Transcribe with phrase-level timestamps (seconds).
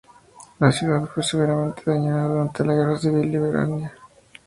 [0.57, 3.93] La ciudad fue severamente dañada durante la Guerra Civil Liberiana.